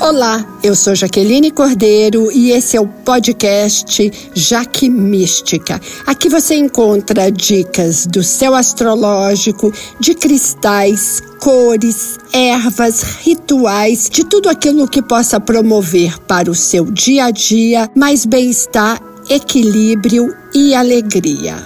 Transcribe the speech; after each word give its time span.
Olá, 0.00 0.46
eu 0.62 0.74
sou 0.74 0.94
Jaqueline 0.94 1.50
Cordeiro 1.50 2.32
e 2.32 2.52
esse 2.52 2.74
é 2.74 2.80
o 2.80 2.88
podcast 2.88 4.10
Jaque 4.34 4.88
Mística. 4.88 5.78
Aqui 6.06 6.26
você 6.26 6.54
encontra 6.54 7.30
dicas 7.30 8.06
do 8.06 8.22
céu 8.22 8.54
astrológico, 8.54 9.70
de 10.00 10.14
cristais, 10.14 11.22
cores, 11.38 12.18
ervas, 12.32 13.02
rituais, 13.20 14.08
de 14.10 14.24
tudo 14.24 14.48
aquilo 14.48 14.88
que 14.88 15.02
possa 15.02 15.38
promover 15.38 16.18
para 16.20 16.50
o 16.50 16.54
seu 16.54 16.86
dia 16.86 17.26
a 17.26 17.30
dia 17.30 17.86
mais 17.94 18.24
bem-estar, 18.24 18.98
equilíbrio 19.28 20.34
e 20.54 20.74
alegria. 20.74 21.56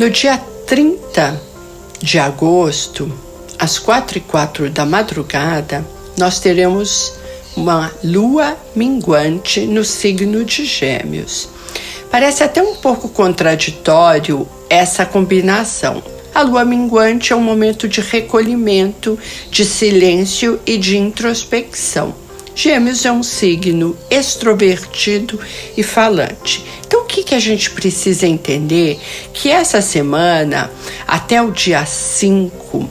No 0.00 0.10
dia 0.10 0.36
30 0.66 1.40
de 2.02 2.18
agosto, 2.18 3.08
às 3.56 3.78
quatro 3.78 4.18
e 4.18 4.20
quatro 4.20 4.68
da 4.68 4.84
madrugada, 4.84 5.94
nós 6.16 6.40
teremos 6.40 7.14
uma 7.56 7.92
lua 8.04 8.56
minguante 8.74 9.60
no 9.66 9.84
signo 9.84 10.44
de 10.44 10.64
Gêmeos. 10.64 11.48
Parece 12.10 12.44
até 12.44 12.62
um 12.62 12.76
pouco 12.76 13.08
contraditório 13.08 14.46
essa 14.68 15.04
combinação. 15.04 16.02
A 16.34 16.42
lua 16.42 16.64
minguante 16.64 17.32
é 17.32 17.36
um 17.36 17.40
momento 17.40 17.88
de 17.88 18.00
recolhimento, 18.00 19.18
de 19.50 19.64
silêncio 19.64 20.60
e 20.66 20.76
de 20.76 20.98
introspecção. 20.98 22.14
Gêmeos 22.54 23.04
é 23.04 23.12
um 23.12 23.22
signo 23.22 23.96
extrovertido 24.10 25.38
e 25.76 25.82
falante. 25.82 26.64
Então, 26.86 27.02
o 27.02 27.04
que, 27.04 27.22
que 27.22 27.34
a 27.34 27.38
gente 27.38 27.70
precisa 27.70 28.26
entender? 28.26 28.98
Que 29.34 29.50
essa 29.50 29.82
semana, 29.82 30.70
até 31.06 31.42
o 31.42 31.50
dia 31.50 31.84
5, 31.84 32.88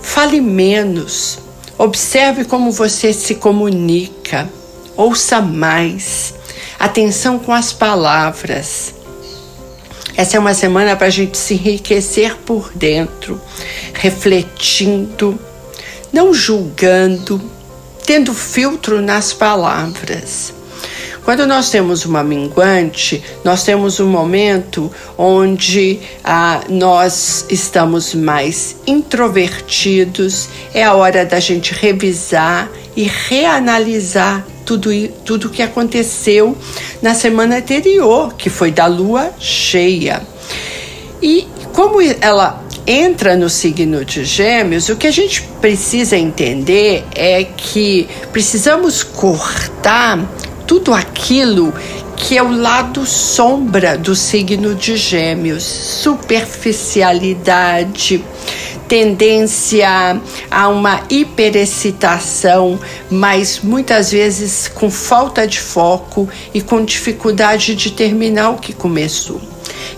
fale 0.00 0.40
menos, 0.40 1.40
Observe 1.76 2.44
como 2.44 2.70
você 2.70 3.12
se 3.12 3.34
comunica. 3.34 4.48
Ouça 4.96 5.40
mais. 5.40 6.34
Atenção 6.78 7.38
com 7.38 7.52
as 7.52 7.72
palavras. 7.72 8.94
Essa 10.16 10.36
é 10.36 10.40
uma 10.40 10.54
semana 10.54 10.94
para 10.94 11.08
a 11.08 11.10
gente 11.10 11.36
se 11.36 11.54
enriquecer 11.54 12.36
por 12.36 12.70
dentro, 12.72 13.40
refletindo, 13.92 15.36
não 16.12 16.32
julgando, 16.32 17.40
tendo 18.06 18.32
filtro 18.32 19.02
nas 19.02 19.32
palavras. 19.32 20.54
Quando 21.24 21.46
nós 21.46 21.70
temos 21.70 22.04
uma 22.04 22.22
minguante, 22.22 23.22
nós 23.42 23.64
temos 23.64 23.98
um 23.98 24.06
momento 24.06 24.92
onde 25.16 25.98
ah, 26.22 26.60
nós 26.68 27.46
estamos 27.48 28.14
mais 28.14 28.76
introvertidos, 28.86 30.50
é 30.74 30.84
a 30.84 30.92
hora 30.92 31.24
da 31.24 31.40
gente 31.40 31.72
revisar 31.72 32.70
e 32.94 33.04
reanalisar 33.04 34.46
tudo 34.66 34.90
tudo 35.24 35.48
que 35.48 35.62
aconteceu 35.62 36.56
na 37.00 37.14
semana 37.14 37.56
anterior, 37.56 38.34
que 38.34 38.50
foi 38.50 38.70
da 38.70 38.84
lua 38.84 39.30
cheia. 39.38 40.20
E 41.22 41.48
como 41.72 42.02
ela 42.20 42.62
entra 42.86 43.34
no 43.34 43.48
signo 43.48 44.04
de 44.04 44.26
Gêmeos, 44.26 44.90
o 44.90 44.96
que 44.96 45.06
a 45.06 45.10
gente 45.10 45.42
precisa 45.58 46.18
entender 46.18 47.02
é 47.14 47.44
que 47.44 48.06
precisamos 48.30 49.02
cortar 49.02 50.18
tudo 50.66 50.92
aquilo 50.92 51.72
que 52.16 52.36
é 52.36 52.42
o 52.42 52.50
lado 52.50 53.04
sombra 53.04 53.98
do 53.98 54.16
signo 54.16 54.74
de 54.74 54.96
Gêmeos, 54.96 55.62
superficialidade, 55.62 58.24
tendência 58.88 60.20
a 60.50 60.68
uma 60.68 61.02
hiperexcitação, 61.10 62.80
mas 63.10 63.60
muitas 63.62 64.12
vezes 64.12 64.68
com 64.68 64.90
falta 64.90 65.46
de 65.46 65.60
foco 65.60 66.28
e 66.52 66.60
com 66.60 66.84
dificuldade 66.84 67.74
de 67.74 67.90
terminar 67.90 68.50
o 68.50 68.58
que 68.58 68.72
começou. 68.72 69.40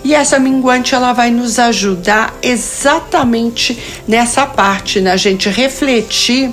E 0.03 0.13
essa 0.13 0.39
minguante 0.39 0.95
ela 0.95 1.13
vai 1.13 1.31
nos 1.31 1.59
ajudar 1.59 2.35
exatamente 2.41 3.77
nessa 4.07 4.45
parte, 4.45 5.01
na 5.01 5.17
gente 5.17 5.49
refletir 5.49 6.51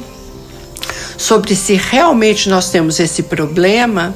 sobre 1.17 1.55
se 1.55 1.75
realmente 1.75 2.49
nós 2.49 2.71
temos 2.71 2.99
esse 3.01 3.23
problema 3.25 4.15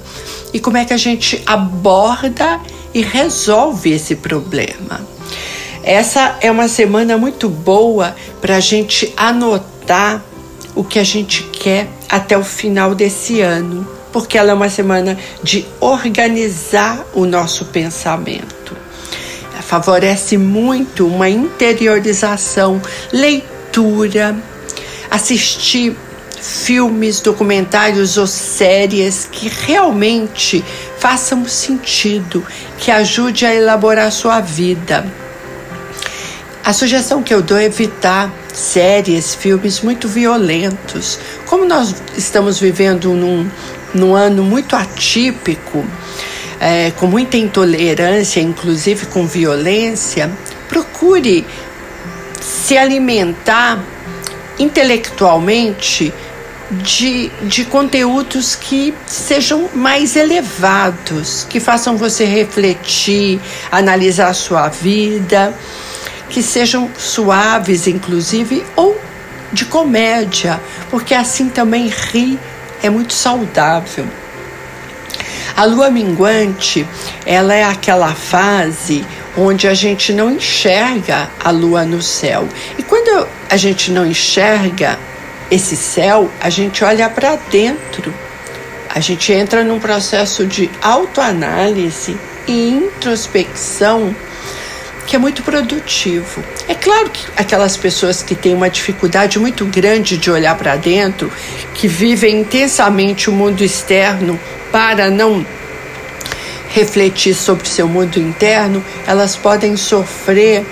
e 0.52 0.60
como 0.60 0.76
é 0.76 0.84
que 0.84 0.92
a 0.92 0.98
gente 0.98 1.42
aborda 1.46 2.60
e 2.94 3.02
resolve 3.02 3.92
esse 3.92 4.16
problema. 4.16 5.00
Essa 5.82 6.36
é 6.40 6.50
uma 6.50 6.68
semana 6.68 7.16
muito 7.16 7.48
boa 7.48 8.14
para 8.40 8.56
a 8.56 8.60
gente 8.60 9.12
anotar 9.16 10.22
o 10.74 10.84
que 10.84 10.98
a 10.98 11.04
gente 11.04 11.42
quer 11.44 11.88
até 12.08 12.36
o 12.36 12.44
final 12.44 12.94
desse 12.94 13.40
ano, 13.40 13.86
porque 14.12 14.38
ela 14.38 14.50
é 14.50 14.54
uma 14.54 14.68
semana 14.68 15.18
de 15.42 15.66
organizar 15.80 17.06
o 17.14 17.24
nosso 17.24 17.64
pensamento. 17.66 18.76
Favorece 19.60 20.38
muito 20.38 21.06
uma 21.06 21.28
interiorização, 21.28 22.80
leitura, 23.12 24.34
assistir 25.10 25.94
filmes, 26.40 27.20
documentários 27.20 28.16
ou 28.16 28.26
séries 28.26 29.28
que 29.30 29.48
realmente 29.48 30.64
façam 30.98 31.46
sentido, 31.46 32.44
que 32.78 32.90
ajude 32.90 33.46
a 33.46 33.54
elaborar 33.54 34.10
sua 34.10 34.40
vida. 34.40 35.06
A 36.64 36.72
sugestão 36.72 37.22
que 37.22 37.32
eu 37.32 37.40
dou 37.40 37.56
é 37.56 37.64
evitar 37.64 38.30
séries, 38.52 39.34
filmes 39.34 39.80
muito 39.80 40.06
violentos. 40.06 41.18
Como 41.46 41.64
nós 41.64 41.94
estamos 42.16 42.60
vivendo 42.60 43.14
num, 43.14 43.48
num 43.94 44.14
ano 44.14 44.42
muito 44.42 44.76
atípico, 44.76 45.84
é, 46.60 46.90
com 46.90 47.06
muita 47.06 47.36
intolerância, 47.36 48.40
inclusive 48.40 49.06
com 49.06 49.26
violência, 49.26 50.30
procure 50.68 51.46
se 52.40 52.76
alimentar 52.76 53.82
intelectualmente 54.58 56.12
de, 56.70 57.30
de 57.42 57.64
conteúdos 57.64 58.54
que 58.54 58.94
sejam 59.06 59.68
mais 59.74 60.16
elevados, 60.16 61.46
que 61.48 61.60
façam 61.60 61.96
você 61.96 62.24
refletir, 62.24 63.40
analisar 63.72 64.28
a 64.28 64.34
sua 64.34 64.68
vida, 64.68 65.54
que 66.28 66.42
sejam 66.42 66.90
suaves, 66.96 67.86
inclusive, 67.86 68.64
ou 68.76 69.00
de 69.52 69.64
comédia, 69.64 70.60
porque 70.90 71.14
assim 71.14 71.48
também 71.48 71.88
rir 71.88 72.38
é 72.82 72.90
muito 72.90 73.14
saudável. 73.14 74.06
A 75.56 75.64
lua 75.64 75.90
minguante, 75.90 76.86
ela 77.26 77.54
é 77.54 77.64
aquela 77.64 78.14
fase 78.14 79.04
onde 79.36 79.66
a 79.66 79.74
gente 79.74 80.12
não 80.12 80.30
enxerga 80.30 81.28
a 81.42 81.50
lua 81.50 81.84
no 81.84 82.00
céu. 82.00 82.46
E 82.78 82.82
quando 82.82 83.26
a 83.50 83.56
gente 83.56 83.90
não 83.90 84.06
enxerga 84.06 84.98
esse 85.50 85.76
céu, 85.76 86.30
a 86.40 86.50
gente 86.50 86.84
olha 86.84 87.08
para 87.08 87.36
dentro. 87.36 88.12
A 88.88 89.00
gente 89.00 89.32
entra 89.32 89.62
num 89.64 89.78
processo 89.78 90.46
de 90.46 90.70
autoanálise 90.82 92.16
e 92.46 92.70
introspecção 92.70 94.14
que 95.06 95.16
é 95.16 95.18
muito 95.18 95.42
produtivo. 95.42 96.44
É 96.68 96.74
claro 96.74 97.08
que 97.08 97.24
aquelas 97.34 97.78
pessoas 97.78 98.22
que 98.22 98.34
têm 98.34 98.54
uma 98.54 98.68
dificuldade 98.68 99.38
muito 99.38 99.64
grande 99.64 100.18
de 100.18 100.30
olhar 100.30 100.54
para 100.54 100.76
dentro, 100.76 101.32
que 101.74 101.88
vivem 101.88 102.40
intensamente 102.40 103.30
o 103.30 103.32
mundo 103.32 103.64
externo 103.64 104.38
para 104.70 105.10
não 105.10 105.46
refletir 106.68 107.34
sobre 107.34 107.66
seu 107.66 107.88
mundo 107.88 108.18
interno, 108.18 108.84
elas 109.06 109.34
podem 109.34 109.78
sofrer 109.78 110.66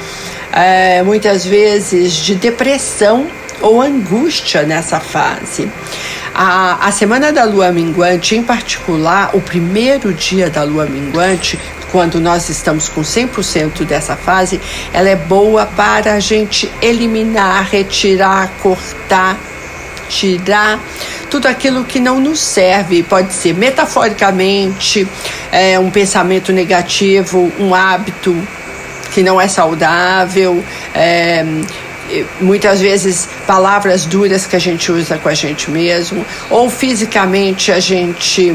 é, 0.53 1.03
muitas 1.03 1.47
vezes 1.47 2.13
de 2.13 2.35
depressão 2.35 3.27
ou 3.61 3.81
angústia 3.81 4.63
nessa 4.63 5.01
fase. 5.01 5.71
A, 6.35 6.87
a 6.89 6.93
semana 6.93 7.33
da 7.33 7.45
lua 7.45 7.73
minguante, 7.73 8.37
em 8.37 8.43
particular, 8.43 9.31
o 9.33 9.41
primeiro 9.41 10.13
dia 10.13 10.51
da 10.51 10.63
lua 10.63 10.85
minguante, 10.85 11.59
quando 11.91 12.21
nós 12.21 12.51
estamos 12.51 12.89
com 12.89 13.01
100% 13.01 13.85
dessa 13.85 14.17
fase, 14.17 14.61
ela 14.93 15.09
é 15.09 15.17
boa 15.17 15.65
para 15.65 16.13
a 16.13 16.21
gente 16.21 16.71
eliminar, 16.83 17.67
retirar, 17.71 18.51
cortar, 18.63 19.39
tirar 20.09 20.79
tudo 21.31 21.47
aquilo 21.47 21.85
que 21.85 21.99
não 21.99 22.21
nos 22.21 22.39
serve. 22.39 23.03
Pode 23.03 23.33
ser 23.33 23.55
metaforicamente 23.55 25.09
é, 25.51 25.79
um 25.79 25.91
pensamento 25.91 26.53
negativo, 26.53 27.51
um 27.59 27.75
hábito 27.75 28.37
que 29.13 29.23
não 29.23 29.41
é 29.41 29.49
saudável. 29.49 30.63
É, 30.95 31.45
muitas 32.41 32.81
vezes 32.81 33.29
palavras 33.47 34.05
duras 34.05 34.47
que 34.47 34.57
a 34.57 34.59
gente 34.59 34.91
usa 34.91 35.19
com 35.19 35.29
a 35.29 35.35
gente 35.35 35.71
mesmo, 35.71 36.25
ou 36.51 36.69
fisicamente 36.71 37.73
a 37.73 37.81
gente 37.81 38.55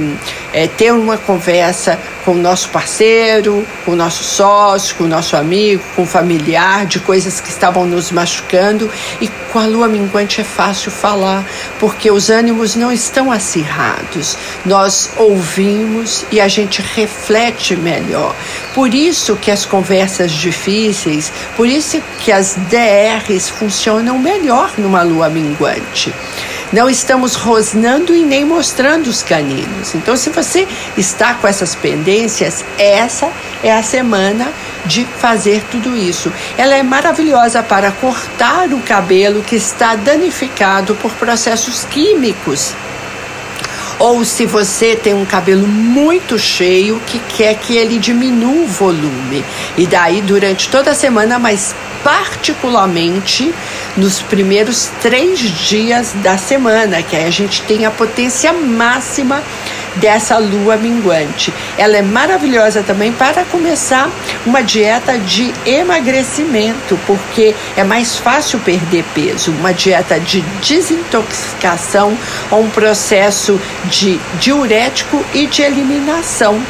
é, 0.53 0.67
ter 0.67 0.91
uma 0.91 1.17
conversa 1.17 1.99
com 2.25 2.31
o 2.31 2.37
nosso 2.37 2.69
parceiro, 2.69 3.65
com 3.85 3.91
o 3.91 3.95
nosso 3.95 4.23
sócio, 4.23 4.95
com 4.95 5.05
o 5.05 5.07
nosso 5.07 5.35
amigo, 5.35 5.83
com 5.95 6.03
o 6.03 6.05
familiar, 6.05 6.85
de 6.85 6.99
coisas 6.99 7.41
que 7.41 7.49
estavam 7.49 7.85
nos 7.85 8.11
machucando. 8.11 8.89
E 9.19 9.27
com 9.51 9.59
a 9.59 9.65
lua 9.65 9.87
minguante 9.87 10.39
é 10.39 10.43
fácil 10.43 10.91
falar, 10.91 11.45
porque 11.79 12.09
os 12.09 12.29
ânimos 12.29 12.75
não 12.75 12.91
estão 12.91 13.31
acirrados. 13.31 14.37
Nós 14.65 15.11
ouvimos 15.17 16.25
e 16.31 16.39
a 16.39 16.47
gente 16.47 16.81
reflete 16.81 17.75
melhor. 17.75 18.35
Por 18.73 18.93
isso 18.93 19.35
que 19.35 19.51
as 19.51 19.65
conversas 19.65 20.31
difíceis, 20.31 21.31
por 21.57 21.67
isso 21.67 22.01
que 22.19 22.31
as 22.31 22.55
DRs 22.69 23.40
funcionam 23.49 24.17
melhor 24.17 24.71
numa 24.77 25.01
lua 25.01 25.29
minguante. 25.29 26.13
Não 26.71 26.89
estamos 26.89 27.35
rosnando 27.35 28.15
e 28.15 28.23
nem 28.23 28.45
mostrando 28.45 29.07
os 29.07 29.21
caninos. 29.21 29.93
Então, 29.93 30.15
se 30.15 30.29
você 30.29 30.65
está 30.95 31.33
com 31.33 31.45
essas 31.45 31.75
pendências, 31.75 32.63
essa 32.77 33.29
é 33.61 33.73
a 33.73 33.83
semana 33.83 34.51
de 34.85 35.05
fazer 35.05 35.63
tudo 35.69 35.97
isso. 35.97 36.31
Ela 36.57 36.75
é 36.75 36.83
maravilhosa 36.83 37.61
para 37.61 37.91
cortar 37.91 38.69
o 38.69 38.79
cabelo 38.79 39.43
que 39.43 39.55
está 39.57 39.95
danificado 39.95 40.95
por 40.95 41.11
processos 41.13 41.83
químicos 41.83 42.73
ou 44.01 44.25
se 44.25 44.47
você 44.47 44.95
tem 44.95 45.13
um 45.13 45.25
cabelo 45.25 45.67
muito 45.67 46.39
cheio 46.39 46.99
que 47.05 47.19
quer 47.19 47.53
que 47.53 47.77
ele 47.77 47.99
diminua 47.99 48.63
o 48.63 48.65
volume. 48.65 49.45
E 49.77 49.85
daí, 49.85 50.23
durante 50.23 50.69
toda 50.69 50.89
a 50.89 50.95
semana, 50.95 51.37
mas 51.37 51.75
particularmente 52.03 53.53
nos 53.97 54.21
primeiros 54.21 54.89
três 55.01 55.39
dias 55.39 56.13
da 56.15 56.37
semana, 56.37 57.01
que 57.01 57.15
aí 57.15 57.25
a 57.25 57.31
gente 57.31 57.61
tem 57.63 57.85
a 57.85 57.91
potência 57.91 58.53
máxima 58.53 59.43
dessa 59.95 60.37
lua 60.37 60.77
minguante. 60.77 61.53
Ela 61.77 61.97
é 61.97 62.01
maravilhosa 62.01 62.83
também 62.83 63.11
para 63.11 63.43
começar 63.45 64.09
uma 64.45 64.61
dieta 64.61 65.17
de 65.17 65.53
emagrecimento, 65.65 66.97
porque 67.05 67.55
é 67.75 67.83
mais 67.83 68.17
fácil 68.17 68.59
perder 68.59 69.03
peso. 69.13 69.51
Uma 69.51 69.73
dieta 69.73 70.19
de 70.19 70.41
desintoxicação 70.65 72.17
ou 72.49 72.61
um 72.61 72.69
processo 72.69 73.59
de 73.85 74.19
diurético 74.39 75.23
e 75.33 75.45
de 75.47 75.61
eliminação. 75.61 76.61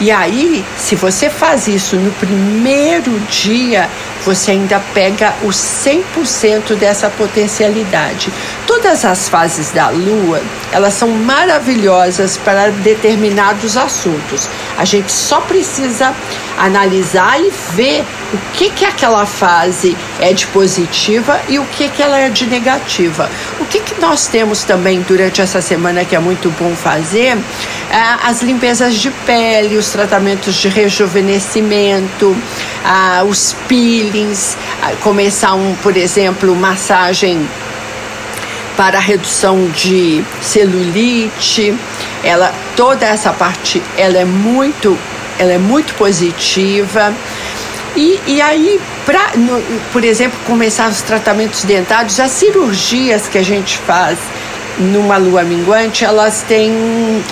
E 0.00 0.10
aí, 0.10 0.64
se 0.76 0.96
você 0.96 1.30
faz 1.30 1.68
isso 1.68 1.96
no 1.96 2.10
primeiro 2.12 3.12
dia, 3.30 3.88
você 4.24 4.52
ainda 4.52 4.80
pega 4.92 5.34
o 5.42 5.48
100% 5.48 6.76
dessa 6.76 7.10
potencialidade. 7.10 8.32
Todas 8.66 9.04
as 9.04 9.28
fases 9.28 9.70
da 9.70 9.88
lua, 9.88 10.40
elas 10.72 10.94
são 10.94 11.08
maravilhosas 11.08 12.36
para 12.36 12.70
determinados 12.70 13.76
assuntos. 13.76 14.48
A 14.76 14.84
gente 14.84 15.12
só 15.12 15.40
precisa 15.40 16.14
analisar 16.58 17.40
e 17.40 17.52
ver 17.72 18.04
o 18.32 18.38
que 18.54 18.70
que 18.70 18.84
aquela 18.84 19.26
fase 19.26 19.96
é 20.20 20.32
de 20.32 20.46
positiva 20.48 21.40
e 21.48 21.58
o 21.58 21.64
que 21.64 21.88
que 21.88 22.02
ela 22.02 22.18
é 22.18 22.28
de 22.28 22.46
negativa. 22.46 23.30
O 23.60 23.64
que 23.64 23.80
que 23.80 24.00
nós 24.00 24.26
temos 24.26 24.64
também 24.64 25.00
durante 25.02 25.40
essa 25.40 25.60
semana 25.60 26.04
que 26.04 26.14
é 26.14 26.18
muito 26.18 26.50
bom 26.58 26.74
fazer? 26.74 27.36
É, 27.90 28.26
as 28.26 28.42
limpezas 28.42 28.96
de 28.96 29.10
pele, 29.24 29.76
os 29.76 29.90
tratamentos 29.90 30.56
de 30.56 30.68
rejuvenescimento, 30.68 32.36
ah, 32.84 33.24
os 33.24 33.54
peelings, 33.68 34.56
ah, 34.82 34.92
começar 35.02 35.54
um, 35.54 35.74
por 35.76 35.96
exemplo, 35.96 36.54
massagem 36.54 37.48
para 38.76 38.98
redução 38.98 39.68
de 39.68 40.24
celulite. 40.40 41.74
Ela 42.22 42.52
toda 42.76 43.06
essa 43.06 43.32
parte 43.32 43.82
ela 43.96 44.18
é 44.18 44.24
muito 44.24 44.96
ela 45.38 45.52
é 45.52 45.58
muito 45.58 45.94
positiva. 45.94 47.12
E, 47.96 48.20
e 48.26 48.40
aí, 48.42 48.80
pra, 49.06 49.32
no, 49.36 49.60
por 49.92 50.04
exemplo, 50.04 50.38
começar 50.46 50.88
os 50.88 51.00
tratamentos 51.02 51.62
dentários, 51.64 52.18
as 52.18 52.30
cirurgias 52.32 53.28
que 53.28 53.38
a 53.38 53.42
gente 53.42 53.78
faz 53.78 54.18
numa 54.78 55.16
lua 55.16 55.44
minguante, 55.44 56.04
elas 56.04 56.44
têm 56.48 56.72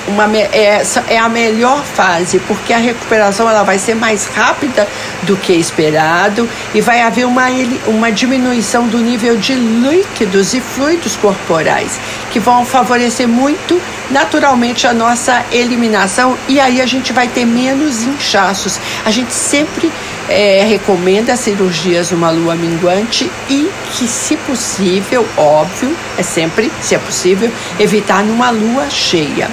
uma 0.06 0.30
é, 0.36 0.82
é 1.08 1.18
a 1.18 1.28
melhor 1.28 1.82
fase, 1.82 2.38
porque 2.46 2.72
a 2.72 2.78
recuperação 2.78 3.48
ela 3.48 3.64
vai 3.64 3.78
ser 3.78 3.94
mais 3.94 4.26
rápida 4.26 4.86
do 5.22 5.36
que 5.36 5.52
esperado 5.52 6.48
e 6.74 6.80
vai 6.80 7.00
haver 7.00 7.26
uma, 7.26 7.46
uma 7.86 8.10
diminuição 8.10 8.86
do 8.88 8.98
nível 8.98 9.36
de 9.36 9.54
líquidos 9.54 10.54
e 10.54 10.60
fluidos 10.60 11.16
corporais, 11.16 12.00
que 12.30 12.40
vão 12.40 12.64
favorecer 12.64 13.28
muito 13.28 13.80
naturalmente 14.10 14.86
a 14.86 14.92
nossa 14.92 15.44
eliminação 15.50 16.36
e 16.48 16.60
aí 16.60 16.80
a 16.80 16.86
gente 16.86 17.12
vai 17.12 17.28
ter 17.28 17.44
menos 17.44 18.02
inchaços. 18.02 18.78
A 19.04 19.10
gente 19.10 19.32
sempre 19.32 19.90
é, 20.28 20.64
recomenda 20.64 21.36
cirurgias 21.36 22.10
numa 22.10 22.30
lua 22.30 22.54
minguante 22.54 23.30
e 23.48 23.70
que, 23.92 24.06
se 24.06 24.36
possível, 24.36 25.26
óbvio, 25.36 25.96
é 26.16 26.22
sempre, 26.22 26.70
se 26.80 26.94
é 26.94 26.98
possível, 26.98 27.50
evitar 27.78 28.24
numa 28.24 28.50
lua 28.50 28.88
cheia. 28.90 29.50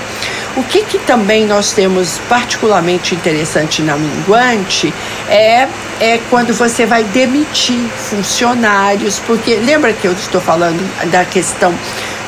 O 0.58 0.64
que, 0.64 0.84
que 0.84 0.98
também 1.00 1.46
nós 1.46 1.72
temos 1.72 2.20
particularmente 2.28 3.14
interessante 3.14 3.82
na 3.82 3.96
minguante 3.96 4.94
é, 5.30 5.68
é 6.00 6.20
quando 6.30 6.54
você 6.54 6.86
vai 6.86 7.04
demitir 7.04 7.80
funcionários, 7.96 9.20
porque 9.20 9.56
lembra 9.56 9.94
que 9.94 10.08
eu 10.08 10.12
estou 10.14 10.42
falando 10.42 10.82
da 11.12 11.24
questão 11.24 11.74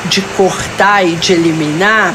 de 0.06 0.20
cortar 0.36 1.04
e 1.04 1.16
de 1.16 1.32
eliminar? 1.32 2.14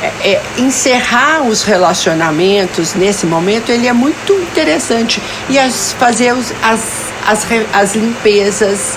É, 0.00 0.30
é, 0.30 0.42
encerrar 0.58 1.42
os 1.42 1.64
relacionamentos 1.64 2.94
nesse 2.94 3.26
momento 3.26 3.70
ele 3.70 3.88
é 3.88 3.92
muito 3.92 4.32
interessante. 4.32 5.20
E 5.48 5.58
as, 5.58 5.92
fazer 5.92 6.32
os, 6.34 6.52
as, 6.62 7.12
as, 7.26 7.46
as 7.72 7.94
limpezas 7.94 8.96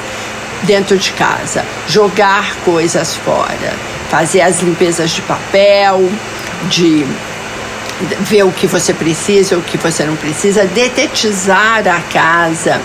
dentro 0.63 0.97
de 0.97 1.11
casa, 1.13 1.65
jogar 1.87 2.55
coisas 2.63 3.15
fora, 3.15 3.73
fazer 4.09 4.41
as 4.41 4.61
limpezas 4.61 5.11
de 5.11 5.21
papel, 5.23 6.07
de 6.69 7.05
ver 8.21 8.43
o 8.43 8.51
que 8.51 8.67
você 8.67 8.93
precisa, 8.93 9.57
o 9.57 9.61
que 9.61 9.77
você 9.77 10.03
não 10.03 10.15
precisa, 10.15 10.65
detetizar 10.65 11.87
a 11.87 12.01
casa 12.01 12.81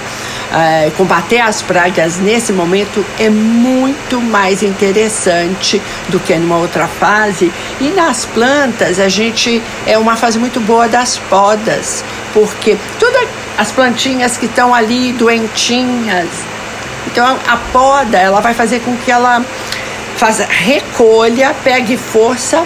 é, 0.53 0.91
combater 0.97 1.41
as 1.41 1.63
pragas 1.63 2.19
nesse 2.19 2.53
momento 2.53 3.05
é 3.19 3.29
muito 3.29 4.21
mais 4.21 4.63
interessante 4.63 5.81
do 6.09 6.21
que 6.21 6.35
numa 6.37 6.57
outra 6.57 6.87
fase. 6.87 7.53
E 7.81 7.89
nas 7.91 8.25
plantas, 8.25 8.99
a 8.99 9.09
gente 9.09 9.63
é 9.87 9.99
uma 9.99 10.17
fase 10.17 10.39
muito 10.39 10.61
boa 10.61 10.89
das 10.89 11.19
podas, 11.19 12.05
porque 12.33 12.77
todas 12.99 13.29
as 13.59 13.73
plantinhas 13.73 14.37
que 14.37 14.47
estão 14.47 14.75
ali 14.75 15.13
doentinhas, 15.13 16.29
então 17.07 17.39
a 17.47 17.57
poda 17.73 18.19
ela 18.19 18.41
vai 18.41 18.55
fazer 18.55 18.81
com 18.81 18.97
que 18.97 19.11
ela 19.11 19.45
faça 20.17 20.47
recolha, 20.49 21.55
pegue 21.65 21.97
força 21.97 22.65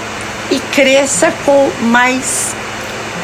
e 0.50 0.58
cresça 0.58 1.32
com 1.44 1.70
mais 1.82 2.54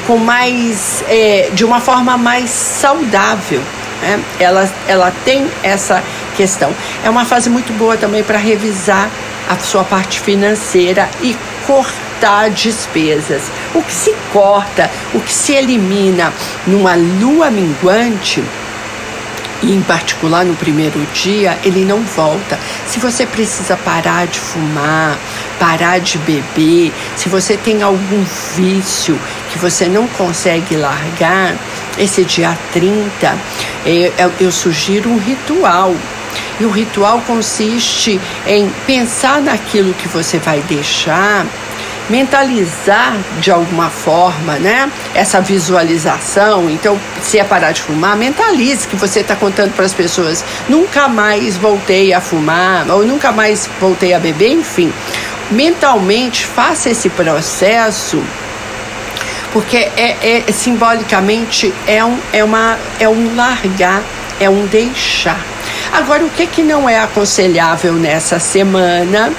com 0.06 0.18
mais 0.18 1.02
é, 1.08 1.50
de 1.52 1.64
uma 1.64 1.80
forma 1.80 2.16
mais 2.16 2.48
saudável 2.50 3.60
né? 4.00 4.20
ela, 4.38 4.68
ela 4.86 5.12
tem 5.24 5.48
essa 5.62 6.02
questão. 6.36 6.72
É 7.04 7.10
uma 7.10 7.24
fase 7.24 7.48
muito 7.48 7.72
boa 7.72 7.96
também 7.96 8.22
para 8.22 8.38
revisar 8.38 9.10
a 9.48 9.56
sua 9.58 9.84
parte 9.84 10.20
financeira 10.20 11.08
e 11.22 11.36
cortar 11.66 12.50
despesas. 12.50 13.42
O 13.74 13.82
que 13.82 13.92
se 13.92 14.14
corta, 14.32 14.90
o 15.14 15.20
que 15.20 15.32
se 15.32 15.52
elimina 15.52 16.32
numa 16.66 16.94
lua 16.94 17.50
minguante, 17.50 18.42
e 19.62 19.72
em 19.72 19.80
particular 19.82 20.44
no 20.44 20.54
primeiro 20.54 21.00
dia, 21.14 21.58
ele 21.64 21.84
não 21.84 22.00
volta. 22.00 22.58
Se 22.86 22.98
você 22.98 23.24
precisa 23.24 23.76
parar 23.76 24.26
de 24.26 24.38
fumar, 24.38 25.18
parar 25.58 25.98
de 25.98 26.18
beber, 26.18 26.92
se 27.16 27.28
você 27.28 27.56
tem 27.56 27.82
algum 27.82 28.24
vício 28.54 29.18
que 29.52 29.58
você 29.58 29.86
não 29.86 30.06
consegue 30.08 30.76
largar, 30.76 31.54
esse 31.98 32.24
dia 32.24 32.56
30, 32.72 33.38
eu, 33.84 34.32
eu 34.40 34.52
sugiro 34.52 35.10
um 35.10 35.18
ritual. 35.18 35.94
E 36.58 36.64
o 36.64 36.70
ritual 36.70 37.22
consiste 37.26 38.20
em 38.46 38.70
pensar 38.86 39.40
naquilo 39.40 39.92
que 39.94 40.08
você 40.08 40.38
vai 40.38 40.60
deixar, 40.62 41.46
mentalizar 42.08 43.16
de 43.40 43.50
alguma 43.50 43.90
forma, 43.90 44.54
né? 44.54 44.90
Essa 45.14 45.40
visualização. 45.40 46.70
Então, 46.70 46.98
se 47.20 47.38
é 47.38 47.44
parar 47.44 47.72
de 47.72 47.82
fumar, 47.82 48.16
mentalize 48.16 48.86
que 48.86 48.96
você 48.96 49.20
está 49.20 49.36
contando 49.36 49.72
para 49.74 49.84
as 49.84 49.92
pessoas: 49.92 50.44
nunca 50.68 51.08
mais 51.08 51.56
voltei 51.56 52.12
a 52.12 52.20
fumar, 52.20 52.90
ou 52.90 53.04
nunca 53.04 53.32
mais 53.32 53.68
voltei 53.80 54.14
a 54.14 54.18
beber, 54.18 54.52
enfim. 54.52 54.92
Mentalmente, 55.50 56.44
faça 56.44 56.90
esse 56.90 57.08
processo 57.08 58.22
porque 59.56 59.76
é, 59.96 60.44
é 60.46 60.52
simbolicamente 60.52 61.72
é 61.86 62.04
um, 62.04 62.18
é, 62.30 62.44
uma, 62.44 62.76
é 63.00 63.08
um 63.08 63.34
largar, 63.34 64.02
é 64.38 64.50
um 64.50 64.66
deixar. 64.66 65.40
Agora, 65.92 66.24
o 66.26 66.28
que, 66.28 66.46
que 66.46 66.62
não 66.62 66.86
é 66.86 66.98
aconselhável 66.98 67.94
nessa 67.94 68.38
semana? 68.38 69.32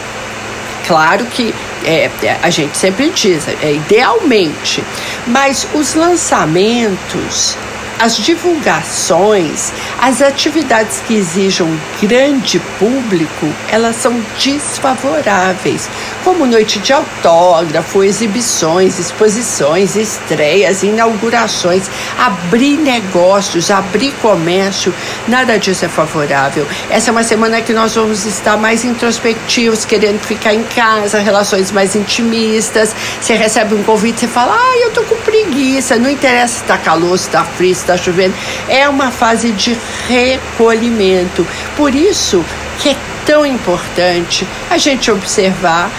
Claro 0.87 1.23
que 1.25 1.53
é, 1.85 2.09
é, 2.23 2.37
a 2.41 2.49
gente 2.49 2.75
sempre 2.75 3.11
diz, 3.11 3.47
é, 3.47 3.73
idealmente, 3.73 4.83
mas 5.27 5.67
os 5.73 5.93
lançamentos 5.93 7.55
as 7.99 8.17
divulgações, 8.17 9.71
as 9.99 10.21
atividades 10.21 11.01
que 11.01 11.15
exijam 11.15 11.67
grande 12.01 12.59
público, 12.79 13.47
elas 13.69 13.95
são 13.95 14.19
desfavoráveis, 14.39 15.89
como 16.23 16.45
noite 16.45 16.79
de 16.79 16.93
autógrafo, 16.93 18.03
exibições, 18.03 18.99
exposições, 18.99 19.95
estreias, 19.95 20.83
inaugurações, 20.83 21.89
abrir 22.17 22.77
negócios, 22.77 23.71
abrir 23.71 24.11
comércio, 24.21 24.93
nada 25.27 25.57
disso 25.57 25.85
é 25.85 25.87
favorável. 25.87 26.67
Essa 26.89 27.09
é 27.09 27.11
uma 27.11 27.23
semana 27.23 27.61
que 27.61 27.73
nós 27.73 27.95
vamos 27.95 28.25
estar 28.25 28.57
mais 28.57 28.83
introspectivos, 28.83 29.85
querendo 29.85 30.19
ficar 30.19 30.53
em 30.53 30.63
casa, 30.63 31.19
relações 31.19 31.71
mais 31.71 31.95
intimistas. 31.95 32.95
Você 33.19 33.33
recebe 33.33 33.75
um 33.75 33.83
convite, 33.83 34.21
você 34.21 34.27
fala, 34.27 34.55
ah, 34.55 34.77
eu 34.79 34.91
tô 34.91 35.03
com 35.03 35.15
preguiça, 35.17 35.97
não 35.97 36.09
interessa 36.09 36.59
se 36.59 36.63
tá 36.63 36.77
calor, 36.77 37.17
se 37.17 37.29
tá 37.29 37.43
frio, 37.43 37.73
se 37.73 37.81
está 37.81 37.97
chovendo, 37.97 38.33
é 38.67 38.87
uma 38.87 39.11
fase 39.11 39.51
de 39.51 39.77
recolhimento. 40.07 41.45
Por 41.75 41.93
isso 41.93 42.43
que 42.79 42.89
é 42.89 42.95
tão 43.27 43.45
importante 43.45 44.47
a 44.69 44.77
gente 44.77 45.11
observar 45.11 45.91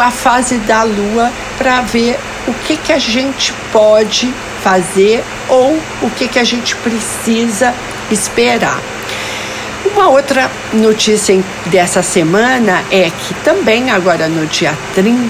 a 0.00 0.10
fase 0.12 0.56
da 0.58 0.84
lua 0.84 1.30
para 1.58 1.82
ver 1.82 2.18
o 2.46 2.54
que, 2.54 2.76
que 2.76 2.92
a 2.92 2.98
gente 2.98 3.52
pode 3.72 4.32
fazer 4.62 5.22
ou 5.48 5.78
o 6.00 6.10
que, 6.10 6.28
que 6.28 6.38
a 6.38 6.44
gente 6.44 6.76
precisa 6.76 7.74
esperar. 8.10 8.80
Uma 9.84 10.08
outra 10.08 10.48
notícia 10.72 11.38
dessa 11.66 12.02
semana 12.02 12.82
é 12.90 13.10
que 13.10 13.34
também 13.42 13.90
agora 13.90 14.28
no 14.28 14.46
dia 14.46 14.72
30, 14.94 15.20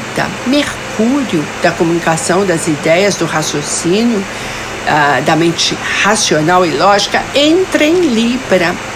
Mercúrio 0.47 1.43
da 1.63 1.71
comunicação, 1.71 2.45
das 2.45 2.69
ideias, 2.69 3.17
do 3.17 3.25
raciocínio, 3.25 4.19
uh, 4.19 5.23
da 5.23 5.35
mente 5.35 5.77
racional 6.03 6.67
e 6.67 6.71
lógica 6.71 7.23
entra 7.35 7.85
em 7.85 8.01
Libra. 8.01 8.92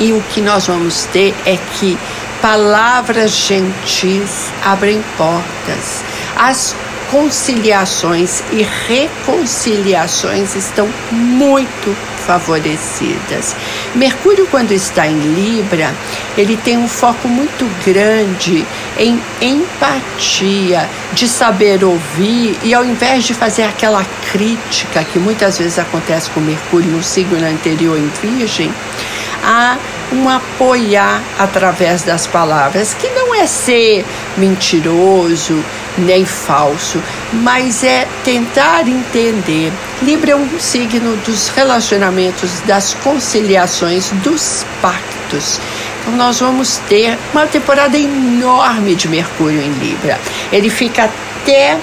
E 0.00 0.12
o 0.12 0.20
que 0.32 0.40
nós 0.40 0.66
vamos 0.66 1.04
ter 1.12 1.34
é 1.46 1.56
que 1.78 1.96
palavras 2.40 3.32
gentis 3.32 4.48
abrem 4.64 5.02
portas. 5.16 6.02
As 6.36 6.74
conciliações 7.10 8.42
e 8.52 8.66
reconciliações 8.88 10.54
estão 10.54 10.88
muito 11.10 11.94
favorecidas. 12.24 13.56
Mercúrio, 13.94 14.46
quando 14.50 14.72
está 14.72 15.06
em 15.06 15.18
Libra, 15.18 15.92
ele 16.38 16.56
tem 16.56 16.78
um 16.78 16.86
foco 16.86 17.26
muito 17.26 17.68
grande 17.84 18.64
em 18.96 19.20
empatia, 19.40 20.88
de 21.12 21.26
saber 21.26 21.82
ouvir 21.82 22.56
e 22.62 22.72
ao 22.72 22.84
invés 22.84 23.24
de 23.24 23.34
fazer 23.34 23.64
aquela 23.64 24.04
crítica 24.30 25.02
que 25.02 25.18
muitas 25.18 25.58
vezes 25.58 25.78
acontece 25.78 26.30
com 26.30 26.40
Mercúrio 26.40 26.90
no 26.90 27.02
signo 27.02 27.44
anterior 27.44 27.98
em 27.98 28.10
Virgem, 28.22 28.72
a 29.44 29.76
um 30.12 30.28
apoiar 30.28 31.22
através 31.38 32.02
das 32.02 32.26
palavras, 32.26 32.94
que 32.94 33.08
não 33.10 33.34
é 33.34 33.46
ser 33.46 34.04
mentiroso 34.36 35.62
nem 35.98 36.24
falso, 36.24 37.02
mas 37.32 37.84
é 37.84 38.06
tentar 38.24 38.88
entender. 38.88 39.72
Libra 40.02 40.32
é 40.32 40.36
um 40.36 40.58
signo 40.58 41.16
dos 41.18 41.48
relacionamentos, 41.48 42.60
das 42.66 42.94
conciliações, 42.94 44.10
dos 44.22 44.64
pactos. 44.80 45.60
Então, 46.00 46.16
nós 46.16 46.40
vamos 46.40 46.78
ter 46.88 47.18
uma 47.32 47.46
temporada 47.46 47.96
enorme 47.98 48.94
de 48.94 49.08
Mercúrio 49.08 49.60
em 49.60 49.72
Libra. 49.72 50.18
Ele 50.50 50.70
fica 50.70 51.04
até 51.04 51.78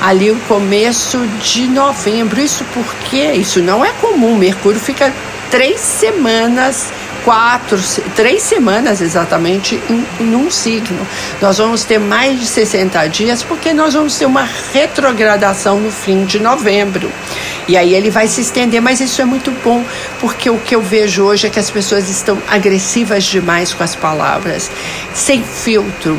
ali 0.00 0.30
o 0.30 0.36
começo 0.46 1.18
de 1.42 1.66
novembro. 1.66 2.40
Isso 2.40 2.64
porque 2.72 3.32
isso 3.32 3.60
não 3.60 3.84
é 3.84 3.90
comum. 4.00 4.36
Mercúrio 4.36 4.78
fica 4.78 5.12
três 5.50 5.80
semanas 5.80 6.92
quatro, 7.24 7.78
três 8.16 8.42
semanas 8.42 9.02
exatamente 9.02 9.78
em, 9.90 10.04
em, 10.18 10.34
um 10.34 10.50
signo. 10.50 11.06
Nós 11.42 11.58
vamos 11.58 11.84
ter 11.84 11.98
mais 11.98 12.40
de 12.40 12.46
60 12.46 13.06
dias 13.08 13.42
porque 13.42 13.72
nós 13.74 13.92
vamos 13.92 14.16
ter 14.16 14.24
uma 14.24 14.48
retrogradação 14.72 15.78
no 15.78 15.90
fim 15.90 16.24
de 16.24 16.38
novembro. 16.38 17.10
E 17.66 17.76
aí 17.76 17.94
ele 17.94 18.08
vai 18.08 18.26
se 18.28 18.40
estender, 18.40 18.80
mas 18.80 18.98
isso 19.00 19.20
é 19.20 19.26
muito 19.26 19.50
bom, 19.62 19.84
porque 20.20 20.48
o 20.48 20.58
que 20.58 20.74
eu 20.74 20.80
vejo 20.80 21.22
hoje 21.22 21.46
é 21.46 21.50
que 21.50 21.58
as 21.58 21.70
pessoas 21.70 22.08
estão 22.08 22.38
agressivas 22.48 23.24
demais 23.24 23.74
com 23.74 23.84
as 23.84 23.94
palavras, 23.94 24.70
sem 25.12 25.42
filtro 25.42 26.18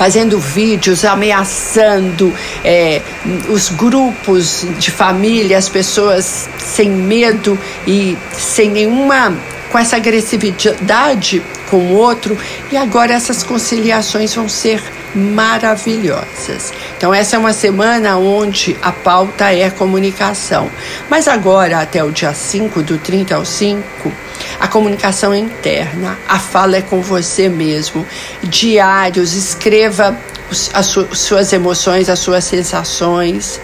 fazendo 0.00 0.38
vídeos 0.38 1.04
ameaçando 1.04 2.32
é, 2.64 3.02
os 3.50 3.68
grupos 3.68 4.66
de 4.78 4.90
família, 4.90 5.58
as 5.58 5.68
pessoas 5.68 6.48
sem 6.56 6.88
medo 6.88 7.58
e 7.86 8.16
sem 8.32 8.70
nenhuma 8.70 9.36
com 9.70 9.78
essa 9.78 9.96
agressividade 9.96 11.42
com 11.68 11.76
o 11.76 11.92
outro, 11.92 12.36
e 12.72 12.78
agora 12.78 13.12
essas 13.12 13.42
conciliações 13.42 14.34
vão 14.34 14.48
ser 14.48 14.82
maravilhosas. 15.14 16.72
Então, 16.96 17.12
essa 17.12 17.36
é 17.36 17.38
uma 17.38 17.52
semana 17.52 18.16
onde 18.16 18.78
a 18.80 18.90
pauta 18.90 19.52
é 19.52 19.68
comunicação. 19.68 20.70
Mas 21.10 21.28
agora, 21.28 21.78
até 21.78 22.02
o 22.02 22.10
dia 22.10 22.32
5, 22.32 22.82
do 22.82 22.96
30 22.96 23.34
ao 23.34 23.44
5, 23.44 24.10
a 24.60 24.68
comunicação 24.68 25.34
interna, 25.34 26.18
a 26.28 26.38
fala 26.38 26.76
é 26.76 26.82
com 26.82 27.00
você 27.00 27.48
mesmo. 27.48 28.06
Diários, 28.42 29.32
escreva 29.32 30.14
as 30.74 30.86
suas 30.86 31.52
emoções, 31.52 32.10
as 32.10 32.18
suas 32.18 32.44
sensações. 32.44 33.58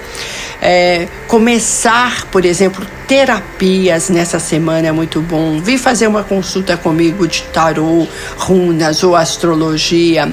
É, 0.61 1.07
começar, 1.29 2.25
por 2.27 2.47
exemplo, 2.47 2.87
terapias 3.07 4.09
nessa 4.09 4.39
semana 4.39 4.89
é 4.89 4.93
muito 4.93 5.21
bom. 5.21 5.61
Vim 5.61 5.77
fazer 5.77 6.07
uma 6.07 6.25
consulta 6.25 6.79
comigo 6.79 7.29
de 7.29 7.43
tarô, 7.43 8.07
runas 8.39 9.05
ou 9.05 9.15
astrologia. 9.15 10.33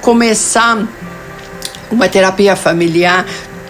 Começar 0.00 0.86
uma 1.90 2.08
terapia 2.08 2.54
familiar 2.54 3.26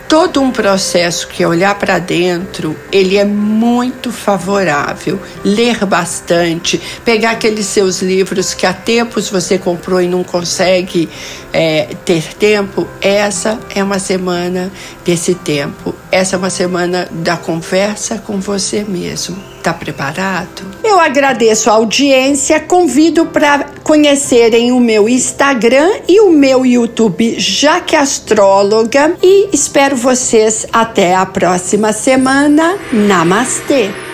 todo 0.09 0.41
um 0.41 0.51
processo 0.51 1.29
que 1.29 1.43
é 1.43 1.49
olhar 1.49 1.75
para 1.79 1.99
dentro, 1.99 2.77
ele 2.93 3.17
é 3.17 3.25
muito 3.25 4.13
favorável. 4.13 5.21
Ler 5.45 5.85
bastante, 5.85 6.81
pegar 7.05 7.33
aqueles 7.33 7.67
seus 7.67 8.03
livros 8.03 8.55
que 8.55 8.67
há 8.67 8.73
tempos 8.73 9.29
você 9.29 9.59
comprou 9.59 10.01
e 10.01 10.09
não 10.09 10.23
consegue 10.25 11.09
é, 11.53 11.89
ter 12.05 12.35
tempo, 12.35 12.89
essa 13.01 13.61
é 13.75 13.83
uma 13.83 14.01
semana 14.01 14.73
desse 15.05 15.35
tempo. 15.35 15.95
Essa 16.11 16.35
é 16.35 16.39
uma 16.39 16.51
semana 16.51 17.09
da 17.11 17.37
conversa 17.37 18.19
com 18.19 18.41
você 18.41 18.85
mesmo. 18.85 19.37
Tá 19.63 19.73
preparado? 19.73 20.63
Eu 20.83 21.01
agradeço 21.01 21.71
a 21.71 21.75
audiência, 21.75 22.61
convido 22.61 23.27
para 23.27 23.64
conhecerem 23.95 24.73
o 24.73 24.81
meu 24.81 25.09
Instagram 25.09 25.89
e 26.09 26.21
o 26.21 26.29
meu 26.29 26.67
YouTube 26.67 27.39
Jaque 27.39 27.95
Astróloga 27.95 29.17
e 29.23 29.51
espero 29.55 29.95
vocês 29.95 30.67
até 30.73 31.15
a 31.15 31.25
próxima 31.25 31.93
semana. 31.93 32.77
Namastê! 32.93 34.14